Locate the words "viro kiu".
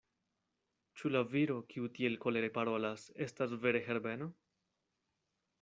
1.33-1.91